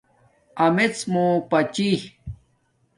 امیڎ 0.65 0.93
مُو 1.11 1.25
پاڅی 1.49 1.89